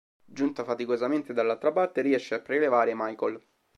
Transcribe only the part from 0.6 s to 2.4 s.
faticosamente dall'altra parte, riesce a